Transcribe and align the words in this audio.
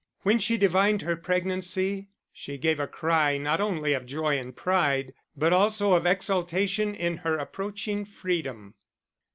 When 0.23 0.39
she 0.39 0.57
divined 0.57 1.03
her 1.03 1.15
pregnancy, 1.15 2.07
she 2.33 2.57
gave 2.57 2.79
a 2.79 2.87
cry 2.87 3.37
not 3.37 3.61
only 3.61 3.93
of 3.93 4.07
joy 4.07 4.35
and 4.39 4.55
pride, 4.55 5.13
but 5.37 5.53
also 5.53 5.93
of 5.93 6.07
exultation 6.07 6.95
in 6.95 7.17
her 7.17 7.37
approaching 7.37 8.05
freedom. 8.05 8.73